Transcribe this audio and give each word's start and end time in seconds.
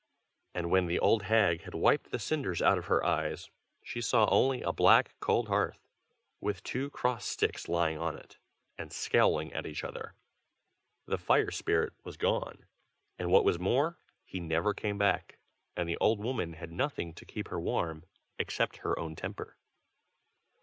And 0.55 0.71
when 0.71 0.87
the 0.87 0.97
old 0.97 1.21
hag 1.21 1.61
had 1.61 1.75
wiped 1.75 2.09
the 2.09 2.17
cinders 2.17 2.59
out 2.59 2.79
of 2.79 2.87
her 2.87 3.05
eyes, 3.05 3.51
she 3.83 4.01
saw 4.01 4.25
only 4.31 4.63
a 4.63 4.73
black 4.73 5.13
cold 5.19 5.47
hearth, 5.47 5.85
with 6.39 6.63
two 6.63 6.89
cross 6.89 7.23
sticks 7.23 7.69
lying 7.69 7.99
on 7.99 8.17
it, 8.17 8.39
and 8.79 8.91
scowling 8.91 9.53
at 9.53 9.67
each 9.67 9.83
other. 9.83 10.15
The 11.05 11.19
fire 11.19 11.51
spirit 11.51 11.93
was 12.03 12.17
gone; 12.17 12.65
and 13.19 13.29
what 13.29 13.45
was 13.45 13.59
more, 13.59 13.99
he 14.25 14.39
never 14.39 14.73
came 14.73 14.97
back, 14.97 15.37
and 15.77 15.87
the 15.87 15.97
old 15.99 16.17
woman 16.19 16.53
had 16.53 16.71
nothing 16.71 17.13
to 17.13 17.23
keep 17.23 17.49
her 17.49 17.59
warm, 17.61 18.03
except 18.39 18.77
her 18.77 18.97
own 18.97 19.15
temper. 19.15 19.55